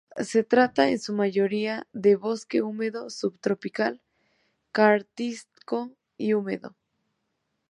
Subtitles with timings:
[0.17, 4.01] Se trata en su mayoría de bosque húmedo subtropical
[4.71, 6.75] kárstico y húmedo.